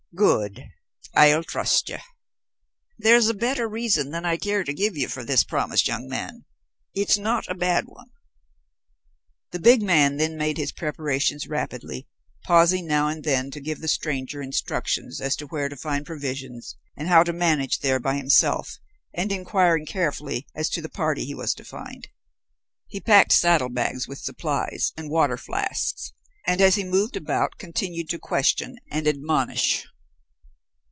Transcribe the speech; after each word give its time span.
"Good. 0.13 0.65
I'll 1.15 1.41
trust 1.45 1.87
you. 1.87 1.97
There's 2.97 3.29
a 3.29 3.33
better 3.33 3.69
reason 3.69 4.11
than 4.11 4.25
I 4.25 4.35
care 4.35 4.65
to 4.65 4.73
give 4.73 4.97
you 4.97 5.07
for 5.07 5.23
this 5.23 5.45
promise, 5.45 5.87
young 5.87 6.09
man. 6.09 6.43
It's 6.93 7.17
not 7.17 7.47
a 7.49 7.55
bad 7.55 7.85
one." 7.85 8.11
The 9.51 9.59
big 9.61 9.81
man 9.81 10.17
then 10.17 10.35
made 10.35 10.57
his 10.57 10.73
preparations 10.73 11.47
rapidly, 11.47 12.09
pausing 12.43 12.85
now 12.87 13.07
and 13.07 13.23
then 13.23 13.51
to 13.51 13.61
give 13.61 13.79
the 13.79 13.87
stranger 13.87 14.41
instructions 14.41 15.21
as 15.21 15.37
to 15.37 15.47
where 15.47 15.69
to 15.69 15.77
find 15.77 16.05
provisions 16.05 16.75
and 16.97 17.07
how 17.07 17.23
to 17.23 17.31
manage 17.31 17.79
there 17.79 17.99
by 17.99 18.17
himself, 18.17 18.79
and 19.13 19.31
inquiring 19.31 19.85
carefully 19.85 20.45
as 20.53 20.69
to 20.71 20.81
the 20.81 20.89
party 20.89 21.23
he 21.23 21.33
was 21.33 21.53
to 21.53 21.63
find. 21.63 22.09
He 22.85 22.99
packed 22.99 23.31
saddlebags 23.31 24.09
with 24.09 24.19
supplies, 24.19 24.91
and 24.97 25.09
water 25.09 25.37
flasks, 25.37 26.11
and, 26.45 26.59
as 26.59 26.75
he 26.75 26.83
moved 26.83 27.15
about, 27.15 27.57
continued 27.57 28.09
to 28.09 28.19
question 28.19 28.75
and 28.91 29.07
admonish. 29.07 29.85